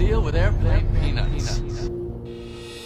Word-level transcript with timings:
deal 0.00 0.22
with 0.22 0.34
airplane 0.34 0.88
peanuts. 0.98 1.79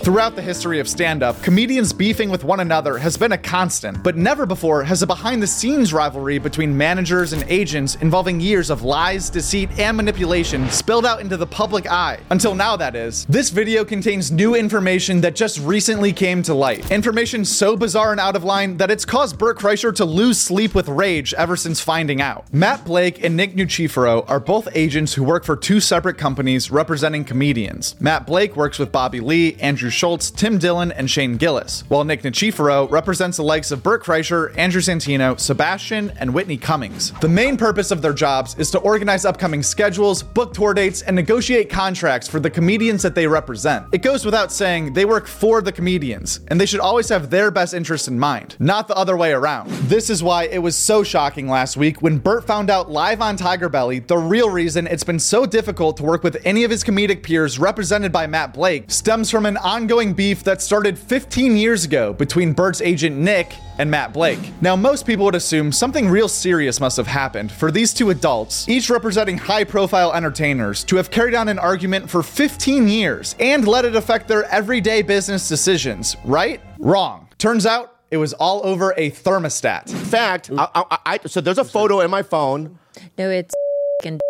Throughout 0.05 0.37
the 0.37 0.43
history 0.43 0.81
of 0.81 0.87
stand 0.87 1.23
up, 1.23 1.41
comedians 1.41 1.91
beefing 1.95 2.29
with 2.29 2.45
one 2.45 2.61
another 2.61 2.99
has 2.99 3.17
been 3.17 3.33
a 3.33 3.39
constant, 3.39 4.03
but 4.03 4.19
never 4.19 4.45
before 4.45 4.85
has 4.85 5.01
a 5.01 5.07
behind 5.07 5.43
the 5.43 5.47
scenes 5.47 5.95
rivalry 5.95 6.37
between 6.39 6.77
managers 6.77 7.33
and 7.33 7.43
agents 7.45 7.95
involving 7.95 8.39
years 8.39 8.69
of 8.69 8.83
lies, 8.83 9.31
deceit, 9.31 9.71
and 9.79 9.97
manipulation 9.97 10.69
spilled 10.69 11.07
out 11.07 11.23
into 11.23 11.39
the 11.39 11.47
public 11.47 11.91
eye. 11.91 12.21
Until 12.29 12.55
now, 12.55 12.77
that 12.77 12.95
is. 12.95 13.25
This 13.31 13.49
video 13.49 13.83
contains 13.83 14.31
new 14.31 14.55
information 14.55 15.23
that 15.23 15.35
just 15.35 15.59
recently 15.61 16.13
came 16.13 16.43
to 16.43 16.53
light. 16.53 16.91
Information 16.91 17.43
so 17.43 17.75
bizarre 17.75 18.11
and 18.11 18.21
out 18.21 18.37
of 18.37 18.45
line 18.45 18.77
that 18.77 18.91
it's 18.91 19.07
caused 19.07 19.39
Bert 19.39 19.57
Kreischer 19.57 19.95
to 19.95 20.05
lose 20.05 20.39
sleep 20.39 20.75
with 20.75 20.87
rage 20.87 21.33
ever 21.33 21.57
since 21.57 21.81
finding 21.81 22.21
out. 22.21 22.45
Matt 22.53 22.85
Blake 22.85 23.25
and 23.25 23.39
Nick 23.39 23.55
Nuciforo 23.55 24.29
are 24.29 24.39
both 24.39 24.69
agents 24.75 25.15
who 25.15 25.25
work 25.25 25.45
for 25.45 25.57
two 25.57 25.81
separate 25.81 26.19
companies 26.19 26.71
representing 26.71 27.25
comedians. 27.25 27.99
Matt 28.03 28.27
Blake 28.27 28.55
works 28.55 28.79
with 28.79 28.93
Bobby 28.93 29.21
Lee, 29.21 29.55
Andrew 29.55 29.93
Schulz, 29.95 30.31
Tim 30.31 30.59
Dillon, 30.59 30.93
and 30.93 31.11
Shane 31.11 31.37
Gillis, 31.37 31.85
while 31.89 32.05
Nick 32.05 32.23
Nuciforo 32.23 32.91
represents 32.91 33.37
the 33.37 33.43
likes 33.43 33.71
of 33.71 33.83
Bert 33.83 34.03
Kreischer, 34.03 34.57
Andrew 34.59 34.81
Santino, 34.81 35.39
Sebastian, 35.39 36.11
and 36.19 36.35
Whitney 36.35 36.57
Cummings. 36.57 37.13
The 37.21 37.29
main 37.29 37.57
purpose 37.57 37.91
of 37.91 38.03
their 38.03 38.13
jobs 38.13 38.55
is 38.59 38.71
to 38.73 38.79
organize 38.81 39.25
upcoming 39.25 39.63
schedules, 39.63 40.23
book 40.23 40.53
tour 40.53 40.75
dates, 40.75 41.03
and 41.03 41.17
negotiate 41.17 41.71
contracts 41.71 42.29
for 42.29 42.41
the 42.41 42.51
comedians 42.51 43.03
that 43.03 43.15
they 43.15 43.27
represent. 43.27 43.87
It 43.93 44.03
goes 44.03 44.25
without 44.25 44.53
saying 44.53 44.93
they 44.93 45.05
work 45.05 45.27
for 45.27 45.63
the 45.63 45.73
comedians, 45.73 46.41
and 46.49 46.61
they 46.61 46.67
should 46.67 46.81
always 46.81 47.09
have 47.09 47.31
their 47.31 47.51
best 47.51 47.75
interests 47.75 48.09
in 48.09 48.19
mind, 48.19 48.57
not 48.59 48.89
the 48.89 48.97
other 48.97 49.17
way 49.17 49.33
around. 49.33 49.71
This 49.89 50.11
is 50.11 50.23
why 50.23 50.45
it 50.45 50.59
was 50.59 50.77
so 50.77 51.03
shocking 51.03 51.49
last 51.49 51.77
week 51.77 52.03
when 52.03 52.19
Bert 52.19 52.47
found 52.47 52.71
out 52.71 52.91
live 52.91 53.21
on 53.21 53.37
Tiger 53.37 53.69
Belly 53.69 54.01
the 54.01 54.19
real 54.19 54.51
reason 54.51 54.87
it's 54.87 55.05
been 55.05 55.19
so 55.19 55.47
difficult 55.47 55.97
to 55.99 56.03
work 56.03 56.23
with 56.23 56.37
any 56.45 56.65
of 56.65 56.71
his 56.71 56.83
comedic 56.83 57.23
peers 57.23 57.59
represented 57.59 58.13
by 58.13 58.27
Matt 58.27 58.55
Blake 58.55 58.91
stems 58.91 59.31
from 59.31 59.47
an 59.47 59.57
ongoing 59.57 59.84
beef 59.87 60.45
that 60.45 60.63
started 60.63 60.99
15 60.99 61.57
years 61.57 61.85
ago 61.85 62.13
between 62.13 62.53
Bert's 62.53 62.81
agent 62.81 63.17
Nick 63.17 63.55
and 63.79 63.91
Matt 63.91 64.13
Blake. 64.13 64.39
Now, 64.61 64.77
most 64.77 65.07
people 65.07 65.25
would 65.27 65.35
assume 65.35 65.73
something 65.73 66.09
real 66.09 66.29
serious 66.29 66.81
must 66.81 66.97
have 66.97 67.07
happened 67.07 67.51
for 67.53 67.71
these 67.71 67.93
two 67.93 68.11
adults, 68.11 68.69
each 68.69 68.91
representing 68.91 69.39
high 69.39 69.65
profile 69.65 70.13
entertainers, 70.13 70.85
to 70.85 70.97
have 70.97 71.11
carried 71.11 71.35
on 71.35 71.49
an 71.49 71.59
argument 71.59 72.09
for 72.09 72.23
15 72.23 72.89
years 72.89 73.35
and 73.41 73.67
let 73.67 73.85
it 73.85 73.97
affect 73.97 74.29
their 74.29 74.45
everyday 74.45 75.03
business 75.03 75.49
decisions, 75.49 76.17
right? 76.25 76.61
Wrong. 76.79 77.29
Turns 77.39 77.67
out 77.67 77.97
it 78.11 78.17
was 78.17 78.33
all 78.35 78.65
over 78.65 78.95
a 78.97 79.11
thermostat. 79.11 79.91
In 79.91 79.97
fact, 79.97 80.51
I, 80.57 80.69
I, 80.75 80.99
I, 81.07 81.19
so 81.27 81.41
there's 81.41 81.59
a 81.59 81.65
photo 81.65 82.01
in 82.01 82.11
my 82.11 82.23
phone, 82.23 82.79
No, 83.19 83.31
it's 83.31 83.55
and 84.05 84.21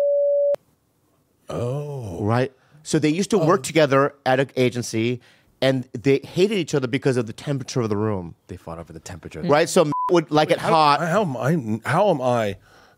right? 2.21 2.51
So 2.83 2.99
they 2.99 3.09
used 3.09 3.31
to 3.31 3.37
work 3.37 3.61
oh. 3.61 3.63
together 3.63 4.13
at 4.25 4.39
an 4.39 4.51
agency, 4.55 5.19
and 5.61 5.87
they 5.93 6.19
hated 6.19 6.57
each 6.57 6.73
other 6.75 6.87
because 6.87 7.17
of 7.17 7.27
the 7.27 7.33
temperature 7.33 7.81
of 7.81 7.89
the 7.89 7.97
room, 7.97 8.35
They 8.47 8.57
fought 8.57 8.79
over 8.79 8.91
the 8.93 8.99
temperature. 8.99 9.41
Mm. 9.41 9.49
right? 9.49 9.69
So 9.69 9.91
would 10.11 10.29
like 10.31 10.51
it 10.51 10.59
hot. 10.59 10.99
How 11.01 11.21
am 11.21 11.37
I? 11.37 11.79
How 11.89 12.09
am 12.09 12.21
I 12.21 12.57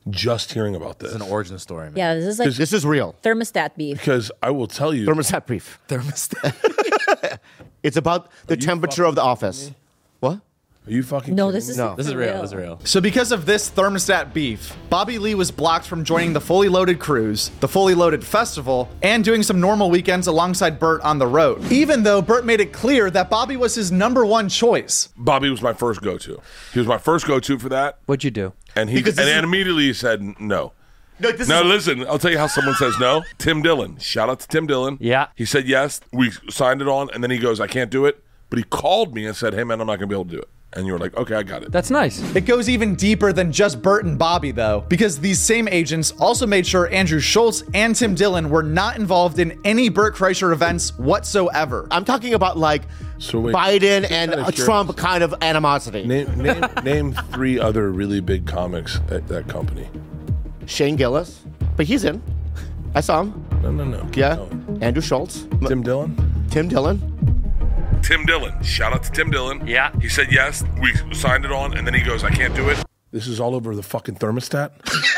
just 0.10 0.54
hearing 0.54 0.76
about 0.76 1.00
this? 1.00 1.14
It's 1.14 1.24
an 1.24 1.30
origin 1.30 1.60
story, 1.60 1.86
man. 1.86 1.98
yeah, 1.98 2.16
this 2.16 2.26
is 2.26 2.40
like 2.40 2.54
This 2.54 2.74
is 2.74 2.86
real. 2.86 3.16
thermostat 3.24 3.76
beef. 3.76 3.98
Because 3.98 4.32
I 4.42 4.52
will 4.52 4.68
tell 4.68 4.94
you, 4.94 5.06
Thermostat 5.06 5.46
brief. 5.46 5.80
Thermostat. 5.88 7.40
It's 7.84 7.96
about 7.96 8.30
the 8.48 8.58
temperature 8.58 9.06
of 9.06 9.16
the 9.16 9.22
office. 9.22 9.72
What? 10.20 10.40
Are 10.88 10.92
you 10.92 11.04
fucking? 11.04 11.36
No, 11.36 11.48
kidding 11.48 11.56
this 11.56 11.68
me? 11.68 11.72
is 11.72 11.78
No. 11.78 11.96
This 11.96 12.08
is 12.08 12.16
real. 12.16 12.42
This 12.42 12.52
is 12.52 12.56
real. 12.56 12.80
So, 12.86 13.02
because 13.02 13.32
of 13.34 13.46
this 13.46 13.70
thermostat 13.70 14.34
beef, 14.34 14.74
Bobby 14.90 15.20
Lee 15.20 15.36
was 15.36 15.52
blocked 15.52 15.86
from 15.86 16.04
joining 16.06 16.32
the 16.34 16.40
Fully 16.42 16.70
Loaded 16.70 16.98
Cruise, 17.00 17.50
the 17.60 17.68
Fully 17.68 17.94
Loaded 17.94 18.24
Festival, 18.24 18.90
and 19.04 19.24
doing 19.24 19.44
some 19.44 19.60
normal 19.60 19.90
weekends 19.90 20.28
alongside 20.28 20.80
Bert 20.80 21.02
on 21.02 21.20
the 21.20 21.28
road. 21.28 21.70
Even 21.72 22.04
though 22.04 22.22
Burt 22.22 22.46
made 22.46 22.62
it 22.62 22.72
clear 22.72 23.10
that 23.12 23.30
Bobby 23.30 23.58
was 23.58 23.76
his 23.76 23.92
number 23.92 24.26
one 24.26 24.48
choice. 24.50 25.10
Bobby 25.18 25.50
was 25.50 25.62
my 25.62 25.74
first 25.74 26.02
go-to. 26.02 26.40
He 26.74 26.80
was 26.80 26.88
my 26.88 26.98
first 26.98 27.28
go-to 27.28 27.60
for 27.60 27.70
that, 27.70 28.00
What'd 28.06 28.24
you 28.24 28.32
do? 28.32 28.54
and 28.76 28.90
he 28.90 28.96
Because 28.98 29.18
and 29.18 29.28
this 29.28 29.36
is- 29.38 29.44
immediately 29.44 29.84
he 29.84 29.94
said 29.94 30.22
no. 30.40 30.72
No, 31.20 31.32
this 31.32 31.48
Now 31.50 31.62
is 31.62 31.66
listen, 31.88 32.06
I'll 32.08 32.20
tell 32.20 32.32
you 32.32 32.38
how 32.38 32.46
someone 32.48 32.76
says 32.76 32.94
no. 33.00 33.24
Tim 33.40 33.62
Dillon. 33.64 33.98
Shout 33.98 34.30
out 34.30 34.40
to 34.42 34.48
Tim 34.48 34.68
Dillon. 34.68 34.98
Yeah. 35.02 35.28
He 35.36 35.46
said 35.46 35.68
yes. 35.68 36.00
We 36.14 36.30
signed 36.50 36.80
it 36.82 36.88
on, 36.88 37.10
and 37.12 37.24
then 37.24 37.32
he 37.32 37.40
goes, 37.40 37.60
"I 37.60 37.66
can't 37.66 37.90
do 37.90 38.06
it." 38.06 38.24
But 38.52 38.60
he 38.60 38.64
called 38.64 39.16
me 39.16 39.26
and 39.26 39.36
said, 39.36 39.56
"Hey 39.56 39.64
man, 39.64 39.82
I'm 39.82 39.88
not 39.88 39.96
gonna 39.96 40.06
be 40.08 40.14
able 40.16 40.26
to 40.26 40.32
do 40.32 40.38
it." 40.38 40.48
And 40.74 40.86
you 40.86 40.92
were 40.92 41.00
like, 41.00 41.16
"Okay, 41.16 41.34
I 41.34 41.44
got 41.44 41.64
it." 41.64 41.72
That's 41.72 41.90
nice. 41.90 42.20
It 42.36 42.42
goes 42.46 42.68
even 42.68 42.96
deeper 42.96 43.32
than 43.32 43.54
just 43.54 43.82
Bert 43.82 44.04
and 44.04 44.20
Bobby, 44.20 44.52
though, 44.52 44.84
because 44.90 45.18
these 45.18 45.40
same 45.40 45.68
agents 45.70 46.12
also 46.20 46.46
made 46.46 46.68
sure 46.68 46.92
Andrew 46.94 47.22
Schulz 47.22 47.64
and 47.74 47.96
Tim 47.96 48.16
Dillon 48.16 48.50
were 48.50 48.64
not 48.64 48.98
involved 48.98 49.40
in 49.40 49.60
any 49.64 49.88
Bert 49.88 50.14
Kreischer 50.14 50.52
events 50.52 50.98
whatsoever. 50.98 51.88
I'm 51.90 52.04
talking 52.04 52.34
about 52.34 52.58
like 52.58 52.84
So 53.18 53.40
wait, 53.40 53.56
Biden 53.56 54.12
and 54.12 54.32
outta 54.34 54.42
uh, 54.42 54.52
Trump 54.52 54.96
kind 54.98 55.24
of 55.24 55.34
animosity. 55.42 56.06
Name 56.06 56.28
name 56.38 56.66
name 56.84 57.14
three 57.32 57.58
other 57.58 57.90
really 57.92 58.20
big 58.20 58.46
comics 58.46 59.00
at 59.10 59.26
that 59.30 59.48
company. 59.48 59.90
Shane 60.66 60.98
Gillis, 60.98 61.46
but 61.78 61.86
he's 61.86 62.04
in. 62.04 62.22
I 62.94 63.00
saw 63.00 63.22
him. 63.22 63.46
No, 63.64 63.72
no, 63.72 63.86
no. 63.86 64.06
Yeah. 64.14 64.36
No. 64.36 64.78
Andrew 64.82 65.02
Schulz, 65.02 65.48
Tim 65.66 65.82
Dillon. 65.82 66.46
Tim 66.52 66.68
Dillon. 66.68 67.37
Tim 68.08 68.26
Dillon. 68.26 68.64
Shout 68.64 68.94
out 68.94 69.04
to 69.04 69.12
Tim 69.12 69.30
Dillon. 69.30 69.68
Yeah. 69.68 69.92
He 70.00 70.08
said 70.08 70.32
yes. 70.32 70.64
We 70.82 70.94
signed 71.14 71.44
it 71.44 71.52
on, 71.52 71.76
and 71.78 71.86
then 71.86 71.94
he 71.94 72.02
goes, 72.02 72.24
"I 72.24 72.30
can't 72.30 72.56
do 72.56 72.70
it." 72.70 72.82
This 73.12 73.28
is 73.28 73.42
all 73.42 73.54
over 73.54 73.76
the 73.76 73.84
fucking 73.84 74.16
thermostat. 74.16 74.72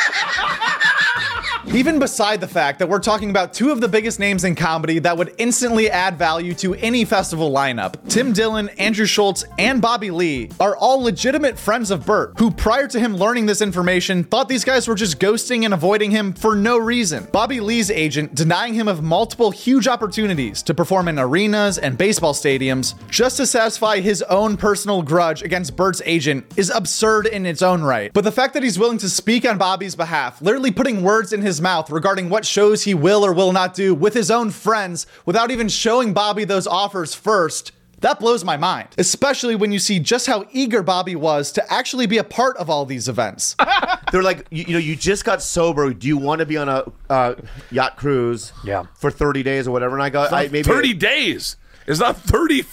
Even 1.67 1.99
beside 1.99 2.39
the 2.39 2.47
fact 2.47 2.79
that 2.79 2.87
we're 2.87 2.99
talking 2.99 3.29
about 3.29 3.53
two 3.53 3.71
of 3.71 3.81
the 3.81 3.87
biggest 3.87 4.19
names 4.19 4.43
in 4.43 4.55
comedy 4.55 4.97
that 4.99 5.17
would 5.17 5.35
instantly 5.37 5.89
add 5.89 6.17
value 6.17 6.53
to 6.55 6.73
any 6.75 7.03
festival 7.03 7.51
lineup, 7.51 7.95
Tim 8.07 8.31
Dillon, 8.33 8.69
Andrew 8.79 9.05
Schulz, 9.05 9.43
and 9.57 9.81
Bobby 9.81 10.09
Lee 10.09 10.49
are 10.59 10.75
all 10.77 11.01
legitimate 11.01 11.59
friends 11.59 11.91
of 11.91 12.05
Bert, 12.05 12.33
who 12.39 12.49
prior 12.49 12.87
to 12.87 12.99
him 12.99 13.15
learning 13.15 13.45
this 13.45 13.61
information 13.61 14.23
thought 14.23 14.47
these 14.47 14.63
guys 14.63 14.87
were 14.87 14.95
just 14.95 15.19
ghosting 15.19 15.65
and 15.65 15.73
avoiding 15.73 16.11
him 16.11 16.33
for 16.33 16.55
no 16.55 16.77
reason. 16.77 17.27
Bobby 17.31 17.59
Lee's 17.59 17.91
agent 17.91 18.33
denying 18.35 18.73
him 18.73 18.87
of 18.87 19.03
multiple 19.03 19.51
huge 19.51 19.87
opportunities 19.87 20.63
to 20.63 20.73
perform 20.73 21.07
in 21.07 21.19
arenas 21.19 21.77
and 21.77 21.97
baseball 21.97 22.33
stadiums 22.33 22.95
just 23.09 23.37
to 23.37 23.45
satisfy 23.45 23.99
his 23.99 24.21
own 24.23 24.55
personal 24.57 25.01
grudge 25.01 25.43
against 25.43 25.75
Bert's 25.75 26.01
agent 26.05 26.45
is 26.55 26.69
absurd 26.69 27.27
in 27.27 27.45
its 27.45 27.61
own 27.61 27.81
right. 27.83 28.13
But 28.13 28.23
the 28.23 28.31
fact 28.31 28.53
that 28.53 28.63
he's 28.63 28.79
willing 28.79 28.97
to 28.99 29.09
speak 29.09 29.45
on 29.45 29.57
Bobby's 29.57 29.95
behalf, 29.95 30.41
literally 30.41 30.71
putting 30.71 31.03
words 31.03 31.33
in 31.33 31.41
his 31.41 31.48
mouth 31.59 31.89
regarding 31.89 32.29
what 32.29 32.45
shows 32.45 32.83
he 32.83 32.93
will 32.93 33.25
or 33.25 33.33
will 33.33 33.51
not 33.51 33.73
do 33.73 33.95
with 33.95 34.13
his 34.13 34.29
own 34.29 34.49
friends 34.51 35.07
without 35.25 35.51
even 35.51 35.67
showing 35.69 36.13
Bobby 36.13 36.43
those 36.43 36.67
offers 36.67 37.13
first. 37.13 37.71
That 38.01 38.19
blows 38.19 38.45
my 38.45 38.55
mind, 38.55 38.89
especially 38.97 39.55
when 39.55 39.71
you 39.71 39.79
see 39.79 39.99
just 39.99 40.27
how 40.27 40.45
eager 40.51 40.81
Bobby 40.83 41.15
was 41.15 41.51
to 41.53 41.73
actually 41.73 42.05
be 42.05 42.17
a 42.17 42.23
part 42.23 42.55
of 42.57 42.69
all 42.69 42.85
these 42.85 43.09
events. 43.09 43.55
They're 44.11 44.23
like, 44.23 44.47
you, 44.49 44.63
you 44.67 44.73
know, 44.73 44.79
you 44.79 44.95
just 44.95 45.25
got 45.25 45.41
sober. 45.41 45.93
Do 45.93 46.07
you 46.07 46.17
want 46.17 46.39
to 46.39 46.45
be 46.45 46.55
on 46.57 46.69
a 46.69 46.85
uh, 47.09 47.35
yacht 47.71 47.97
cruise? 47.97 48.53
Yeah. 48.63 48.83
For 48.95 49.11
30 49.11 49.43
days 49.43 49.67
or 49.67 49.71
whatever. 49.71 49.95
And 49.95 50.03
I 50.03 50.09
go, 50.09 50.23
I 50.23 50.47
maybe 50.47 50.63
Thirty 50.63 50.93
days. 50.93 51.57
It's 51.88 51.99
not 51.99 52.17
thirty. 52.17 52.63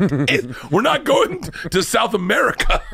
It- 0.28 0.70
we're 0.72 0.82
not 0.82 1.04
going 1.04 1.42
to 1.70 1.82
South 1.82 2.14
America. 2.14 2.82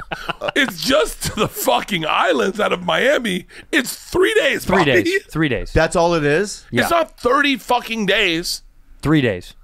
It's 0.55 0.83
just 0.83 1.25
to 1.25 1.35
the 1.35 1.49
fucking 1.49 2.07
islands 2.07 2.61
out 2.61 2.73
of 2.73 2.83
Miami. 2.83 3.47
It's 3.73 3.95
three 3.95 4.33
days. 4.35 4.65
Three 4.65 4.79
Bobby. 4.79 5.03
days. 5.03 5.25
Three 5.31 5.49
days. 5.49 5.73
That's 5.73 5.95
all 5.97 6.15
it 6.15 6.25
is. 6.25 6.65
yeah. 6.71 6.83
It's 6.83 6.91
not 6.91 7.19
thirty 7.21 7.57
fucking 7.57 8.07
days. 8.07 8.63
Three 9.03 9.21
days. 9.21 9.55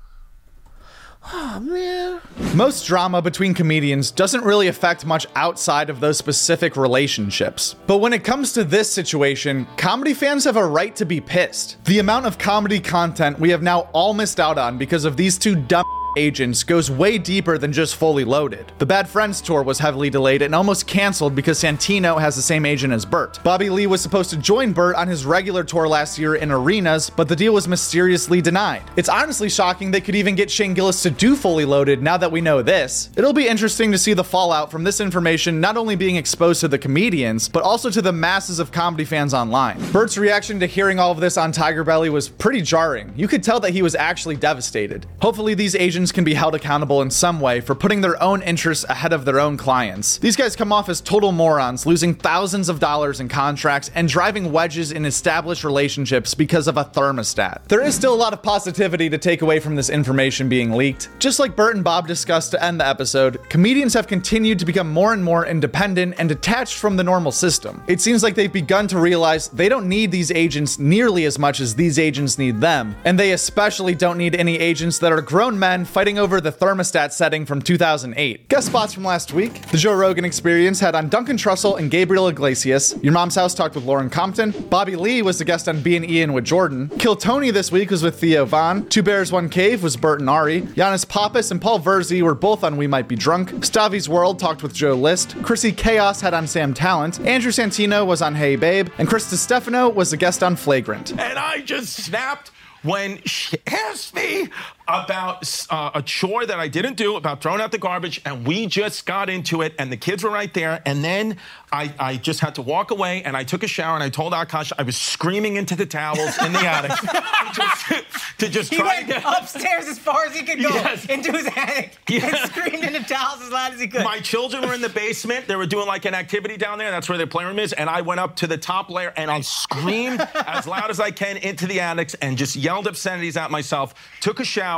Oh, 1.32 2.20
Most 2.54 2.84
drama 2.86 3.22
between 3.22 3.54
comedians 3.54 4.10
doesn't 4.10 4.44
really 4.44 4.66
affect 4.66 5.06
much 5.06 5.24
outside 5.36 5.88
of 5.88 6.00
those 6.00 6.18
specific 6.18 6.76
relationships. 6.76 7.76
But 7.86 7.98
when 7.98 8.12
it 8.12 8.24
comes 8.24 8.52
to 8.54 8.64
this 8.64 8.92
situation, 8.92 9.66
comedy 9.76 10.14
fans 10.14 10.44
have 10.44 10.56
a 10.56 10.66
right 10.66 10.94
to 10.96 11.04
be 11.06 11.20
pissed. 11.20 11.82
The 11.84 12.00
amount 12.00 12.26
of 12.26 12.38
comedy 12.38 12.80
content 12.80 13.38
we 13.38 13.50
have 13.50 13.62
now 13.62 13.82
all 13.92 14.14
missed 14.14 14.40
out 14.40 14.58
on 14.58 14.78
because 14.78 15.04
of 15.04 15.16
these 15.16 15.38
two 15.38 15.54
dumb 15.54 15.84
agents 16.16 16.62
goes 16.64 16.90
way 16.90 17.18
deeper 17.18 17.58
than 17.58 17.72
just 17.72 17.96
fully 17.96 18.24
loaded. 18.24 18.72
The 18.78 18.86
Bad 18.86 19.08
Friends 19.08 19.40
tour 19.40 19.62
was 19.62 19.78
heavily 19.78 20.10
delayed 20.10 20.42
and 20.42 20.54
almost 20.54 20.86
canceled 20.86 21.34
because 21.34 21.60
Santino 21.62 22.20
has 22.20 22.36
the 22.36 22.42
same 22.42 22.66
agent 22.66 22.92
as 22.92 23.04
Bert. 23.04 23.42
Bobby 23.44 23.70
Lee 23.70 23.86
was 23.86 24.00
supposed 24.00 24.30
to 24.30 24.36
join 24.36 24.72
Bert 24.72 24.96
on 24.96 25.08
his 25.08 25.24
regular 25.24 25.64
tour 25.64 25.88
last 25.88 26.18
year 26.18 26.34
in 26.34 26.50
arenas, 26.50 27.10
but 27.10 27.28
the 27.28 27.36
deal 27.36 27.54
was 27.54 27.68
mysteriously 27.68 28.40
denied. 28.40 28.82
It's 28.96 29.08
honestly 29.08 29.48
shocking 29.48 29.90
they 29.90 30.00
could 30.00 30.14
even 30.14 30.34
get 30.34 30.50
Shane 30.50 30.74
Gillis 30.74 31.02
to 31.02 31.10
do 31.10 31.36
fully 31.36 31.64
loaded 31.64 32.02
now 32.02 32.16
that 32.16 32.32
we 32.32 32.40
know 32.40 32.62
this. 32.62 33.10
It'll 33.16 33.32
be 33.32 33.48
interesting 33.48 33.92
to 33.92 33.98
see 33.98 34.14
the 34.14 34.24
fallout 34.24 34.70
from 34.70 34.84
this 34.84 35.00
information 35.00 35.60
not 35.60 35.76
only 35.76 35.96
being 35.96 36.16
exposed 36.16 36.60
to 36.60 36.68
the 36.68 36.78
comedians, 36.78 37.48
but 37.48 37.62
also 37.62 37.90
to 37.90 38.02
the 38.02 38.12
masses 38.12 38.58
of 38.58 38.72
comedy 38.72 39.04
fans 39.04 39.34
online. 39.34 39.80
Bert's 39.92 40.18
reaction 40.18 40.58
to 40.60 40.66
hearing 40.66 40.98
all 40.98 41.12
of 41.12 41.20
this 41.20 41.36
on 41.36 41.52
Tiger 41.52 41.84
Belly 41.84 42.10
was 42.10 42.28
pretty 42.28 42.62
jarring. 42.62 43.12
You 43.16 43.28
could 43.28 43.42
tell 43.42 43.60
that 43.60 43.70
he 43.70 43.82
was 43.82 43.94
actually 43.94 44.36
devastated. 44.36 45.06
Hopefully, 45.20 45.54
these 45.54 45.74
agents 45.74 46.01
agents 46.02 46.10
can 46.10 46.24
be 46.24 46.34
held 46.34 46.52
accountable 46.52 47.00
in 47.00 47.08
some 47.08 47.38
way 47.38 47.60
for 47.60 47.76
putting 47.76 48.00
their 48.00 48.20
own 48.20 48.42
interests 48.42 48.84
ahead 48.88 49.12
of 49.12 49.24
their 49.24 49.38
own 49.38 49.56
clients. 49.56 50.18
These 50.18 50.34
guys 50.34 50.56
come 50.56 50.72
off 50.72 50.88
as 50.88 51.00
total 51.00 51.30
morons, 51.30 51.86
losing 51.86 52.12
thousands 52.12 52.68
of 52.68 52.80
dollars 52.80 53.20
in 53.20 53.28
contracts 53.28 53.88
and 53.94 54.08
driving 54.08 54.50
wedges 54.50 54.90
in 54.90 55.04
established 55.04 55.62
relationships 55.62 56.34
because 56.34 56.66
of 56.66 56.76
a 56.76 56.84
thermostat. 56.84 57.68
There 57.68 57.82
is 57.82 57.94
still 57.94 58.12
a 58.12 58.16
lot 58.16 58.32
of 58.32 58.42
positivity 58.42 59.08
to 59.10 59.16
take 59.16 59.42
away 59.42 59.60
from 59.60 59.76
this 59.76 59.90
information 59.90 60.48
being 60.48 60.72
leaked. 60.72 61.08
Just 61.20 61.38
like 61.38 61.54
Bert 61.54 61.76
and 61.76 61.84
Bob 61.84 62.08
discussed 62.08 62.50
to 62.50 62.64
end 62.64 62.80
the 62.80 62.86
episode, 62.88 63.48
comedians 63.48 63.94
have 63.94 64.08
continued 64.08 64.58
to 64.58 64.64
become 64.64 64.90
more 64.90 65.12
and 65.12 65.22
more 65.22 65.46
independent 65.46 66.16
and 66.18 66.28
detached 66.28 66.78
from 66.78 66.96
the 66.96 67.04
normal 67.04 67.30
system. 67.30 67.80
It 67.86 68.00
seems 68.00 68.24
like 68.24 68.34
they've 68.34 68.52
begun 68.52 68.88
to 68.88 68.98
realize 68.98 69.46
they 69.46 69.68
don't 69.68 69.88
need 69.88 70.10
these 70.10 70.32
agents 70.32 70.80
nearly 70.80 71.26
as 71.26 71.38
much 71.38 71.60
as 71.60 71.76
these 71.76 71.96
agents 71.96 72.38
need 72.38 72.60
them, 72.60 72.96
and 73.04 73.16
they 73.16 73.30
especially 73.30 73.94
don't 73.94 74.18
need 74.18 74.34
any 74.34 74.58
agents 74.58 74.98
that 74.98 75.12
are 75.12 75.22
grown 75.22 75.56
men 75.56 75.84
fighting 75.92 76.18
over 76.18 76.40
the 76.40 76.50
thermostat 76.50 77.12
setting 77.12 77.44
from 77.44 77.60
2008. 77.60 78.48
Guest 78.48 78.66
spots 78.68 78.94
from 78.94 79.04
last 79.04 79.34
week 79.34 79.66
The 79.66 79.76
Joe 79.76 79.92
Rogan 79.92 80.24
Experience 80.24 80.80
had 80.80 80.94
on 80.94 81.10
Duncan 81.10 81.36
Trussell 81.36 81.78
and 81.78 81.90
Gabriel 81.90 82.28
Iglesias. 82.28 82.96
Your 83.02 83.12
Mom's 83.12 83.34
House 83.34 83.54
talked 83.54 83.74
with 83.74 83.84
Lauren 83.84 84.08
Compton. 84.08 84.52
Bobby 84.70 84.96
Lee 84.96 85.20
was 85.20 85.38
the 85.38 85.44
guest 85.44 85.68
on 85.68 85.82
B 85.82 85.94
and 85.94 86.08
Ian 86.08 86.32
with 86.32 86.46
Jordan. 86.46 86.88
Kill 86.98 87.14
Tony 87.14 87.50
this 87.50 87.70
week 87.70 87.90
was 87.90 88.02
with 88.02 88.18
Theo 88.18 88.46
Von. 88.46 88.86
Two 88.88 89.02
Bears 89.02 89.30
One 89.30 89.50
Cave 89.50 89.82
was 89.82 89.98
Bert 89.98 90.20
and 90.20 90.30
Ari. 90.30 90.62
Giannis 90.62 91.06
Pappas 91.06 91.50
and 91.50 91.60
Paul 91.60 91.78
Verzi 91.78 92.22
were 92.22 92.34
both 92.34 92.64
on 92.64 92.78
We 92.78 92.86
Might 92.86 93.06
Be 93.06 93.14
Drunk. 93.16 93.50
Stavvy's 93.50 94.08
World 94.08 94.38
talked 94.38 94.62
with 94.62 94.72
Joe 94.72 94.94
List. 94.94 95.36
Chrissy 95.42 95.72
Chaos 95.72 96.22
had 96.22 96.32
on 96.32 96.46
Sam 96.46 96.72
Tallent. 96.72 97.22
Andrew 97.26 97.52
Santino 97.52 98.06
was 98.06 98.22
on 98.22 98.34
Hey 98.34 98.56
Babe. 98.56 98.88
And 98.96 99.06
Chris 99.06 99.26
Stefano 99.26 99.90
was 99.90 100.10
the 100.10 100.16
guest 100.16 100.42
on 100.42 100.56
Flagrant. 100.56 101.10
And 101.12 101.38
I 101.38 101.60
just 101.60 101.92
snapped 101.92 102.50
when 102.82 103.22
she 103.24 103.58
asked 103.66 104.14
me 104.14 104.48
about 104.88 105.66
uh, 105.70 105.90
a 105.94 106.02
chore 106.02 106.44
that 106.46 106.58
I 106.58 106.68
didn't 106.68 106.96
do, 106.96 107.16
about 107.16 107.40
throwing 107.42 107.60
out 107.60 107.72
the 107.72 107.78
garbage, 107.78 108.20
and 108.24 108.46
we 108.46 108.66
just 108.66 109.06
got 109.06 109.30
into 109.30 109.62
it, 109.62 109.74
and 109.78 109.90
the 109.92 109.96
kids 109.96 110.22
were 110.24 110.30
right 110.30 110.52
there. 110.52 110.82
And 110.84 111.02
then 111.04 111.36
I, 111.70 111.94
I 111.98 112.16
just 112.16 112.40
had 112.40 112.54
to 112.56 112.62
walk 112.62 112.90
away, 112.90 113.22
and 113.22 113.36
I 113.36 113.44
took 113.44 113.62
a 113.62 113.68
shower, 113.68 113.94
and 113.94 114.02
I 114.02 114.08
told 114.10 114.32
Akaash 114.32 114.72
I 114.78 114.82
was 114.82 114.96
screaming 114.96 115.56
into 115.56 115.76
the 115.76 115.86
towels 115.86 116.36
in 116.44 116.52
the 116.52 116.58
attic 116.66 116.92
to 116.98 117.52
just, 117.54 118.38
to 118.38 118.48
just 118.48 118.70
He 118.70 118.76
try 118.78 119.02
went 119.02 119.08
to 119.08 119.28
upstairs 119.38 119.86
as 119.86 119.98
far 119.98 120.24
as 120.26 120.34
he 120.36 120.42
could 120.44 120.60
go 120.60 120.68
Yes. 120.68 121.06
into 121.06 121.32
his 121.32 121.46
attic 121.56 121.98
Yeah. 122.08 122.26
and 122.26 122.50
screamed 122.50 122.84
into 122.84 123.02
towels 123.04 123.40
as 123.42 123.50
loud 123.50 123.72
as 123.72 123.80
he 123.80 123.86
could. 123.88 124.04
My 124.04 124.20
children 124.20 124.66
were 124.66 124.74
in 124.74 124.80
the 124.80 124.88
basement. 124.88 125.46
They 125.46 125.56
were 125.56 125.66
doing 125.66 125.86
like 125.86 126.04
an 126.04 126.14
activity 126.14 126.56
down 126.56 126.78
there. 126.78 126.90
That's 126.90 127.08
where 127.08 127.18
their 127.18 127.26
playroom 127.26 127.58
is. 127.58 127.72
And 127.72 127.88
I 127.88 128.00
went 128.02 128.20
up 128.20 128.36
to 128.36 128.46
the 128.46 128.58
top 128.58 128.90
layer 128.90 129.12
and 129.16 129.30
I 129.30 129.40
screamed 129.42 130.20
as 130.34 130.66
loud 130.66 130.90
as 130.90 130.98
I 131.00 131.10
can 131.10 131.36
into 131.36 131.66
the 131.66 131.80
attics 131.80 132.14
and 132.14 132.36
just 132.36 132.56
yelled 132.56 132.86
obscenities 132.86 133.36
at 133.36 133.50
myself. 133.50 133.94
Took 134.20 134.40
a 134.40 134.44
shower, 134.44 134.71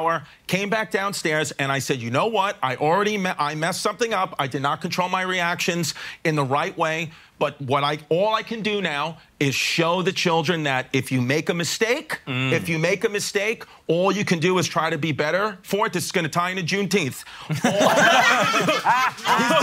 came 0.47 0.71
back 0.71 0.91
downstairs, 0.91 1.53
and 1.53 1.73
I 1.73 1.79
said, 1.79 2.01
"You 2.01 2.11
know 2.11 2.27
what? 2.27 2.57
I 2.63 2.77
already 2.77 3.19
me- 3.19 3.33
I 3.39 3.55
messed 3.55 3.83
something 3.83 4.13
up. 4.13 4.35
I 4.39 4.47
did 4.47 4.63
not 4.63 4.81
control 4.81 5.09
my 5.09 5.23
reactions 5.23 5.95
in 6.25 6.37
the 6.37 6.45
right 6.45 6.77
way." 6.77 7.11
But 7.39 7.61
what 7.61 7.83
I 7.83 7.99
all 8.09 8.35
I 8.35 8.43
can 8.43 8.63
do 8.63 8.81
now 8.81 9.19
is 9.41 9.55
show 9.55 10.03
the 10.03 10.13
children 10.13 10.63
that 10.65 10.87
if 10.93 11.11
you 11.11 11.21
make 11.21 11.49
a 11.49 11.55
mistake, 11.55 12.21
mm. 12.27 12.53
if 12.53 12.69
you 12.69 12.79
make 12.79 13.05
a 13.05 13.09
mistake, 13.09 13.65
all 13.89 14.13
you 14.13 14.25
can 14.25 14.39
do 14.39 14.57
is 14.59 14.69
try 14.69 14.89
to 14.89 14.99
be 14.99 15.13
better 15.13 15.59
for 15.63 15.87
it. 15.87 15.93
This 15.93 16.05
is 16.05 16.13
going 16.13 16.25
to 16.25 16.31
tie 16.31 16.51
into 16.51 16.63
Juneteenth. 16.63 17.25
He's 17.49 17.61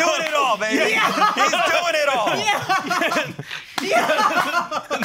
doing 0.04 0.22
it 0.28 0.34
all, 0.36 0.58
baby. 0.58 1.00
He's 1.36 1.52
doing 1.52 1.96
it 1.96 2.10
all. 2.10 2.28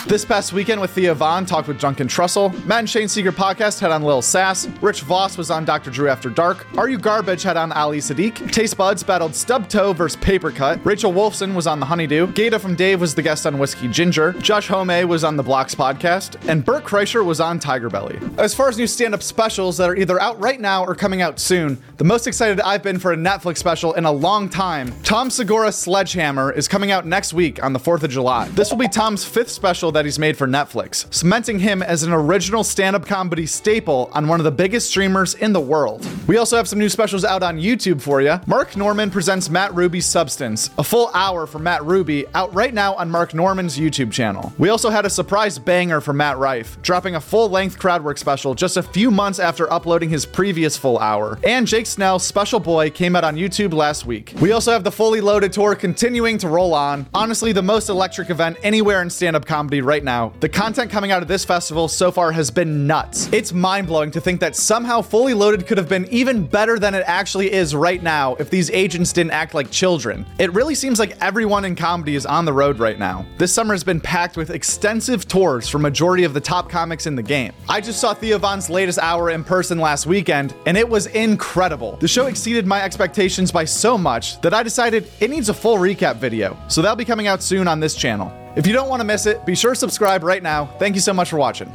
This 0.06 0.25
past 0.25 0.53
weekend 0.53 0.81
with 0.81 0.93
Theo 0.93 1.14
Von 1.14 1.44
talked 1.47 1.67
with 1.67 1.81
Duncan 1.81 2.06
Trussell. 2.06 2.53
Matt 2.64 2.79
and 2.79 2.88
Shane's 2.88 3.11
Secret 3.11 3.35
podcast 3.35 3.81
had 3.81 3.91
on 3.91 4.05
Lil 4.05 4.23
Sass. 4.23 4.69
Rich 4.81 5.00
Voss 5.00 5.37
was 5.37 5.50
on 5.50 5.64
Dr. 5.64 5.91
Drew 5.91 6.08
After 6.08 6.31
Dark. 6.31 6.64
Are 6.79 6.88
You 6.88 6.97
Garbage 6.97 7.43
had 7.43 7.56
on 7.56 7.73
Ali 7.73 7.99
Siddiq. 7.99 8.53
Taste 8.53 8.76
Buds 8.76 9.03
battled 9.03 9.35
Stub 9.35 9.69
Toe 9.69 9.93
versus 9.93 10.14
Paper 10.23 10.53
Cut. 10.53 10.79
Rachel 10.87 11.12
Wolfson 11.12 11.56
was 11.56 11.67
on 11.67 11.81
The 11.81 11.87
Honeydew. 11.87 12.29
Gata 12.35 12.61
from 12.61 12.76
Dave 12.76 13.00
was 13.00 13.17
the 13.17 13.23
guest 13.23 13.49
on 13.49 13.58
Whiskey 13.58 13.88
Ginger. 13.88 14.32
Josh 14.35 14.69
Homme 14.69 15.08
was 15.08 15.25
on 15.25 15.37
the 15.37 15.43
Blocks 15.43 15.75
podcast. 15.75 16.37
And 16.49 16.64
Bert 16.64 16.85
Kreischer 16.85 17.25
was 17.25 17.41
on 17.41 17.58
Tiger 17.58 17.91
Belly. 17.91 18.20
As 18.38 18.55
far 18.55 18.69
as 18.69 18.79
new 18.79 18.87
stand 18.87 19.12
up 19.12 19.25
specials 19.25 19.76
that 19.79 19.91
are 19.91 19.97
either 19.97 20.20
out 20.20 20.38
right 20.41 20.61
now 20.61 20.85
or 20.85 20.94
coming 20.94 21.20
out 21.20 21.41
soon, 21.41 21.82
the 21.97 22.05
most 22.05 22.29
excited 22.29 22.61
I've 22.61 22.82
been 22.85 23.00
for 23.00 23.12
a 23.12 23.17
Netflix 23.17 23.58
special 23.58 23.93
in 23.94 24.05
a 24.05 24.12
long 24.12 24.49
time, 24.49 24.94
Tom 25.03 25.31
Segura 25.31 25.73
Sledgehammer 25.73 26.53
is 26.53 26.69
coming 26.69 26.93
out 26.93 27.06
next 27.06 27.32
week 27.32 27.61
on 27.64 27.73
the 27.73 27.81
4th 27.81 28.05
of 28.05 28.11
July. 28.11 28.47
This 28.50 28.70
will 28.70 28.79
be 28.79 28.87
Tom's 28.87 29.25
fifth 29.25 29.50
special 29.50 29.95
that 29.96 30.04
he's 30.04 30.19
made 30.19 30.37
for 30.37 30.46
Netflix, 30.46 31.12
cementing 31.12 31.58
him 31.58 31.82
as 31.82 32.02
an 32.02 32.12
original 32.12 32.62
stand 32.62 32.94
up 32.94 33.06
comedy 33.06 33.46
staple 33.46 34.10
on 34.12 34.28
one 34.28 34.38
of 34.38 34.44
the 34.44 34.50
biggest 34.50 34.88
streamers 34.88 35.34
in 35.34 35.52
the 35.52 35.60
world. 35.60 36.06
We 36.28 36.37
also 36.37 36.56
have 36.56 36.69
some 36.69 36.78
new 36.78 36.88
specials 36.88 37.25
out 37.25 37.43
on 37.43 37.58
YouTube 37.58 38.00
for 38.00 38.20
you. 38.20 38.40
Mark 38.46 38.76
Normand 38.76 39.12
presents 39.12 39.48
Matt 39.48 39.75
Ruby's 39.75 40.06
Substance, 40.06 40.70
a 40.78 40.84
full 40.84 41.10
hour 41.14 41.46
for 41.46 41.58
Matt 41.58 41.84
Ruby, 41.84 42.26
out 42.34 42.54
right 42.54 42.75
now 42.75 42.94
on 42.94 43.10
Mark 43.10 43.32
Normand's 43.34 43.78
YouTube 43.78 44.12
channel. 44.12 44.52
We 44.58 44.69
also 44.69 44.90
had 44.90 45.06
a 45.06 45.10
surprise 45.10 45.58
banger 45.58 46.00
for 46.00 46.12
Matt 46.12 46.38
Rife, 46.38 46.81
dropping 46.82 47.14
a 47.14 47.20
full 47.20 47.48
length 47.48 47.78
crowdwork 47.78 48.19
special 48.19 48.54
just 48.54 48.76
a 48.76 48.82
few 48.82 49.10
months 49.10 49.38
after 49.38 49.72
uploading 49.72 50.10
his 50.10 50.26
previous 50.26 50.76
full 50.76 50.98
hour. 50.98 51.38
And 51.43 51.66
Jake 51.66 51.87
Snell's 51.87 52.25
Special 52.25 52.60
Boy 52.60 52.90
came 52.90 53.16
out 53.16 53.25
on 53.25 53.37
YouTube 53.37 53.72
last 53.72 54.04
week. 54.04 54.34
We 54.40 54.52
also 54.52 54.72
have 54.72 54.84
the 54.84 54.93
Fully 54.93 55.20
Loaded 55.20 55.52
Tour 55.52 55.75
continuing 55.75 56.38
to 56.38 56.48
roll 56.48 56.75
on. 56.75 57.06
Honestly, 57.14 57.52
the 57.52 57.62
most 57.62 57.88
electric 57.88 58.31
event 58.31 58.58
anywhere 58.62 59.00
in 59.02 59.10
stand 59.10 59.37
up 59.37 59.46
comedy 59.46 59.81
right 59.87 60.05
now. 60.05 60.33
The 60.41 60.49
content 60.49 60.91
coming 60.91 61.12
out 61.12 61.23
of 61.23 61.29
this 61.29 61.44
festival 61.44 61.88
so 61.88 62.11
far 62.11 62.33
has 62.33 62.50
been 62.50 62.87
nuts. 62.87 63.29
It's 63.33 63.53
mind 63.53 63.87
blowing 63.87 64.11
to 64.11 64.21
think 64.21 64.41
that 64.41 64.56
somehow 64.56 65.00
Fully 65.00 65.33
Loaded 65.33 65.67
could 65.67 65.79
have 65.79 65.88
been 65.88 66.06
even 66.09 66.47
better 66.47 66.79
than 66.79 66.94
it 66.94 67.05
actually 67.06 67.53
is 67.53 67.75
right 67.75 68.03
now 68.03 68.35
if 68.35 68.50
these 68.50 68.71
agents 68.71 69.12
didn't 69.12 69.33
act 69.33 69.55
like 69.55 69.71
children. 69.71 70.27
It 70.38 70.53
really 70.53 70.75
seems 70.75 70.99
like 70.99 71.17
everyone 71.23 71.65
in 71.65 71.77
comedy 71.77 72.17
is 72.17 72.27
on 72.27 72.44
the 72.44 72.53
road 72.53 72.79
right 72.79 72.99
now. 72.99 73.25
This 73.38 73.53
summer 73.53 73.73
has 73.73 73.85
been 73.85 74.00
packed 74.00 74.37
with 74.37 74.50
extensive 74.50 75.29
tours 75.29 75.69
for 75.69 75.79
majority 75.79 76.25
of 76.25 76.35
the 76.35 76.41
top 76.41 76.69
comics 76.69 77.06
in 77.06 77.15
the 77.15 77.23
game. 77.23 77.53
I 77.69 77.81
just 77.81 78.00
saw 78.00 78.12
Theo 78.12 78.39
Von's 78.39 78.69
latest 78.69 78.99
hour 78.99 79.31
in 79.31 79.44
person 79.44 79.79
last 79.79 80.06
weekend, 80.06 80.55
and 80.67 80.77
it 80.77 80.89
was 80.89 81.06
incredible. 81.06 81.97
The 81.97 82.09
show 82.09 82.27
exceeded 82.27 82.67
my 82.67 82.82
expectations 82.82 83.53
by 83.53 83.65
so 83.65 83.97
much 83.97 84.41
that 84.41 84.53
I 84.53 84.62
decided 84.62 85.09
it 85.21 85.31
needs 85.31 85.49
a 85.49 85.55
full 85.55 85.79
recap 85.79 86.17
video. 86.17 86.56
So 86.69 86.82
that'll 86.82 86.97
be 86.97 87.05
coming 87.05 87.27
out 87.27 87.43
soon 87.43 87.69
on 87.69 87.81
this 87.81 87.94
channel. 87.94 88.45
If 88.56 88.67
you 88.67 88.73
don't 88.73 88.88
want 88.88 89.00
to 89.00 89.05
miss 89.05 89.26
it, 89.26 89.44
be 89.44 89.55
sure 89.55 89.73
to 89.73 89.76
subscribe 89.76 90.25
right 90.25 90.43
now. 90.43 90.64
Thank 90.79 90.94
you 90.94 91.00
so 91.00 91.12
much 91.12 91.29
for 91.31 91.37
watching. 91.37 91.70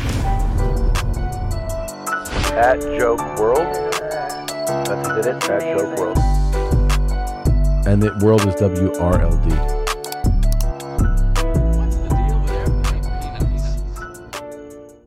at 2.51 2.81
Joke 2.99 3.19
World. 3.39 3.91
That's 4.67 5.27
it 5.27 5.49
at 5.49 5.77
Joke 5.77 5.97
World. 5.97 6.17
And 7.87 8.01
the 8.01 8.17
world 8.23 8.45
is 8.45 8.55
W 8.55 8.93
R 8.99 9.21
L 9.21 9.37
D. 9.37 9.70